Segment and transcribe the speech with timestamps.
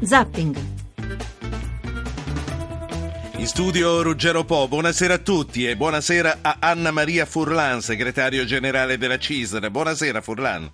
[0.00, 0.56] Zapping.
[3.36, 8.98] In studio Ruggero Po, buonasera a tutti e buonasera a Anna Maria Furlan, segretario generale
[8.98, 9.70] della CISR.
[9.70, 10.70] Buonasera Furlan.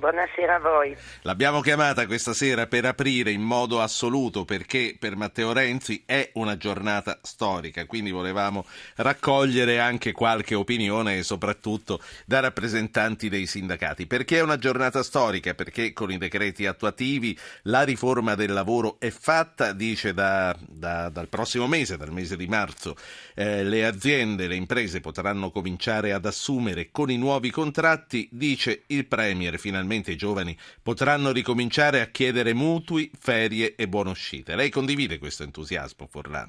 [0.00, 0.96] Buonasera a voi.
[1.24, 6.56] L'abbiamo chiamata questa sera per aprire in modo assoluto perché per Matteo Renzi è una
[6.56, 8.64] giornata storica, quindi volevamo
[8.96, 14.06] raccogliere anche qualche opinione e soprattutto da rappresentanti dei sindacati.
[14.06, 15.52] Perché è una giornata storica?
[15.52, 21.28] Perché con i decreti attuativi la riforma del lavoro è fatta, dice da, da, dal
[21.28, 22.96] prossimo mese, dal mese di marzo,
[23.34, 29.04] eh, le aziende, le imprese potranno cominciare ad assumere con i nuovi contratti, dice il
[29.04, 34.54] Premier finalmente finalmente i giovani potranno ricominciare a chiedere mutui, ferie e buone uscite.
[34.54, 36.48] Lei condivide questo entusiasmo, Forlan?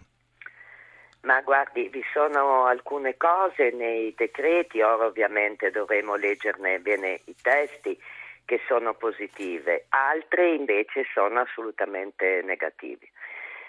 [1.22, 8.00] Ma guardi, vi sono alcune cose nei decreti, ora ovviamente dovremo leggerne bene i testi,
[8.46, 13.08] che sono positive, altre invece sono assolutamente negative.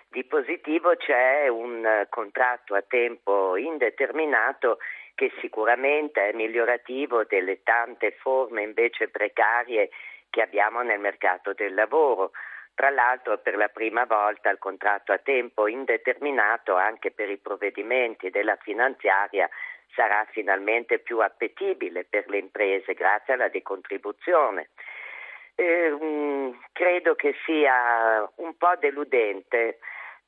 [0.09, 4.79] Di positivo c'è un contratto a tempo indeterminato
[5.23, 9.89] che sicuramente è migliorativo delle tante forme invece precarie
[10.31, 12.33] che abbiamo nel mercato del lavoro.
[12.75, 18.31] Tra l'altro per la prima volta il contratto a tempo indeterminato anche per i provvedimenti
[18.31, 19.49] della finanziaria
[19.95, 24.71] sarà finalmente più appetibile per le imprese grazie alla decontribuzione.
[25.55, 29.79] Eh, credo che sia un po' deludente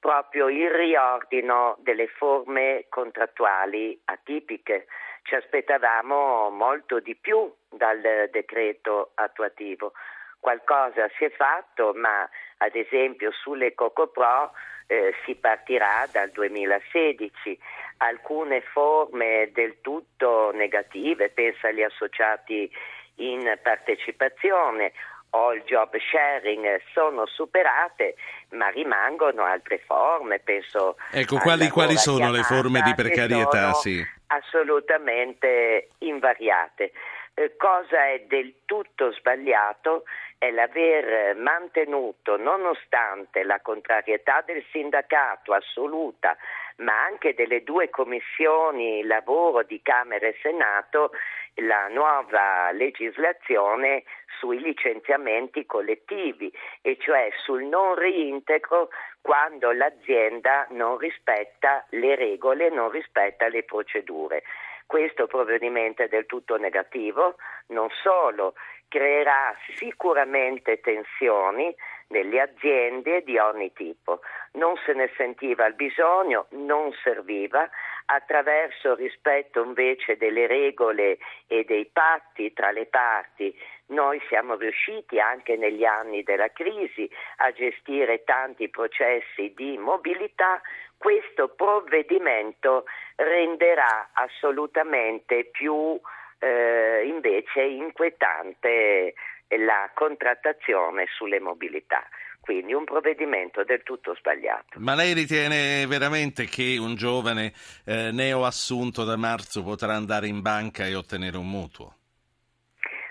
[0.05, 4.85] proprio il riordino delle forme contrattuali atipiche.
[5.23, 9.95] Ci aspettavamo molto di più dal decreto attuativo.
[10.41, 14.53] Qualcosa si è fatto, ma ad esempio sulle Coco Pro
[14.89, 17.59] eh, si partirà dal 2016.
[17.97, 22.71] Alcune forme del tutto negative, pensa agli associati
[23.17, 24.93] in partecipazione
[25.35, 28.15] o il job sharing sono superate,
[28.51, 30.97] ma rimangono altre forme, penso.
[31.11, 33.73] Ecco, quali, quali sono le forme di precarietà?
[33.73, 34.03] Sì.
[34.29, 36.92] Assolutamente invariate.
[37.35, 40.05] Eh, cosa è del tutto sbagliato
[40.39, 46.37] è l'aver mantenuto, nonostante la contrarietà del sindacato assoluta,
[46.77, 51.12] ma anche delle due commissioni lavoro di Camera e Senato,
[51.58, 54.02] la nuova legislazione
[54.39, 56.52] sui licenziamenti collettivi,
[56.83, 58.89] e cioè sul non reintegro
[59.20, 64.42] quando l'azienda non rispetta le regole, non rispetta le procedure.
[64.86, 67.36] Questo provvedimento è del tutto negativo,
[67.68, 68.55] non solo
[68.89, 71.74] creerà sicuramente tensioni
[72.09, 74.20] nelle aziende di ogni tipo.
[74.53, 77.69] Non se ne sentiva il bisogno, non serviva,
[78.07, 83.57] attraverso il rispetto invece delle regole e dei patti tra le parti
[83.87, 90.61] noi siamo riusciti anche negli anni della crisi a gestire tanti processi di mobilità,
[90.97, 92.85] questo provvedimento
[93.17, 96.01] renderà assolutamente più
[96.39, 99.14] eh, invece inquietante
[99.49, 102.07] la contrattazione sulle mobilità.
[102.41, 104.79] Quindi un provvedimento del tutto sbagliato.
[104.79, 107.53] Ma lei ritiene veramente che un giovane
[107.87, 111.97] eh, neoassunto da marzo potrà andare in banca e ottenere un mutuo?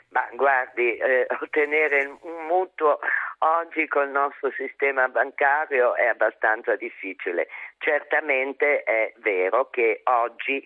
[0.09, 2.99] Ma guardi, eh, ottenere un mutuo
[3.39, 7.47] oggi col nostro sistema bancario è abbastanza difficile.
[7.79, 10.63] Certamente è vero che oggi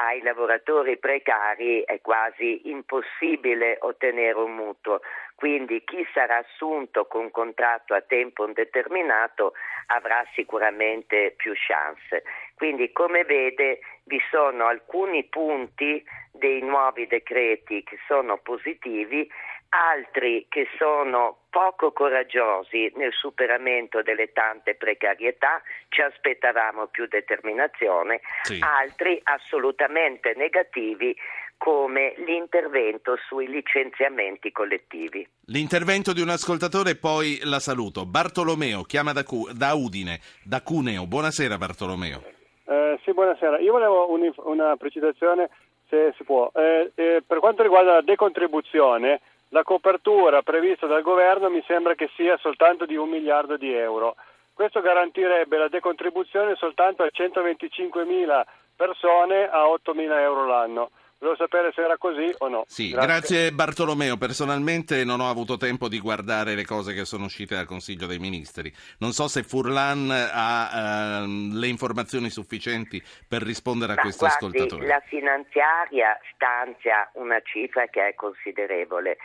[0.00, 5.00] ai lavoratori precari è quasi impossibile ottenere un mutuo,
[5.34, 9.54] quindi chi sarà assunto con contratto a tempo indeterminato
[9.86, 12.22] avrà sicuramente più chance.
[12.54, 19.28] Quindi come vede vi sono alcuni punti dei nuovi decreti che sono positivi
[19.70, 28.58] altri che sono poco coraggiosi nel superamento delle tante precarietà, ci aspettavamo più determinazione, sì.
[28.60, 31.16] altri assolutamente negativi
[31.58, 35.26] come l'intervento sui licenziamenti collettivi.
[35.46, 38.06] L'intervento di un ascoltatore, poi la saluto.
[38.06, 41.06] Bartolomeo chiama da, Cu- da Udine, da Cuneo.
[41.06, 42.22] Buonasera Bartolomeo.
[42.64, 43.58] Eh, sì, buonasera.
[43.58, 45.50] Io volevo un, una precisazione,
[45.88, 46.50] se si può.
[46.54, 52.10] Eh, eh, per quanto riguarda la decontribuzione, la copertura prevista dal governo mi sembra che
[52.14, 54.16] sia soltanto di un miliardo di euro.
[54.52, 60.90] Questo garantirebbe la decontribuzione soltanto a 125 mila persone a 8 mila euro l'anno.
[61.20, 62.64] Volevo sapere se era così o no.
[62.68, 63.06] Sì, grazie.
[63.06, 63.52] grazie.
[63.52, 64.16] Bartolomeo.
[64.16, 68.18] Personalmente non ho avuto tempo di guardare le cose che sono uscite dal Consiglio dei
[68.18, 68.72] Ministri.
[68.98, 74.58] Non so se Furlan ha uh, le informazioni sufficienti per rispondere a Ma questo guardi,
[74.58, 74.86] ascoltatore.
[74.86, 79.16] La finanziaria stanzia una cifra che è considerevole.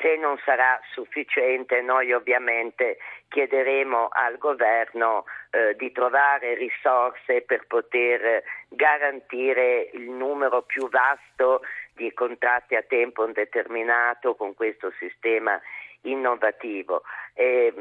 [0.00, 2.98] Se non sarà sufficiente, noi ovviamente
[3.28, 11.62] chiederemo al governo eh, di trovare risorse per poter garantire il numero più vasto
[11.98, 15.60] di contratti a tempo indeterminato con questo sistema
[16.02, 17.02] innovativo.
[17.34, 17.72] Eh,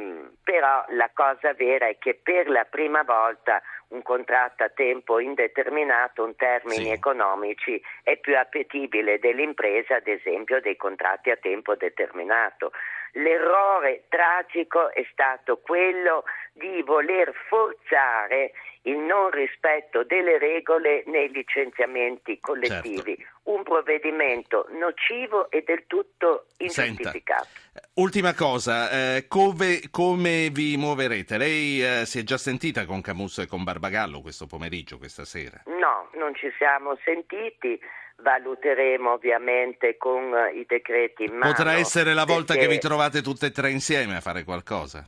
[0.43, 6.25] però la cosa vera è che per la prima volta un contratto a tempo indeterminato
[6.25, 6.89] in termini sì.
[6.89, 12.71] economici è più appetibile dell'impresa, ad esempio, dei contratti a tempo determinato.
[13.13, 16.23] L'errore tragico è stato quello
[16.57, 18.51] di voler forzare
[18.87, 23.51] il non rispetto delle regole nei licenziamenti collettivi, certo.
[23.51, 27.47] un provvedimento nocivo e del tutto ingiustificato.
[27.51, 31.37] Senta, ultima cosa, eh, come, come, vi muoverete?
[31.37, 35.61] Lei eh, si è già sentita con Camusso e con Barbagallo questo pomeriggio, questa sera?
[35.65, 37.79] No, non ci siamo sentiti
[38.19, 41.53] valuteremo ovviamente con i decreti in mano.
[41.53, 42.67] Potrà essere la volta perché...
[42.67, 45.07] che vi trovate tutte e tre insieme a fare qualcosa?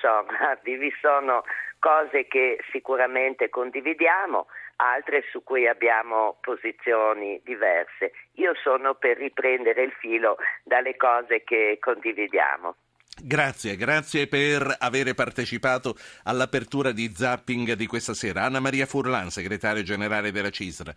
[0.00, 1.42] So, guardi, vi sono
[1.78, 4.46] cose che sicuramente condividiamo,
[4.76, 8.12] altre su cui abbiamo posizioni diverse.
[8.34, 12.76] Io sono per riprendere il filo dalle cose che condividiamo.
[13.20, 18.44] Grazie, grazie per aver partecipato all'apertura di Zapping di questa sera.
[18.44, 20.92] Anna Maria Furlan, segretaria generale della CISR.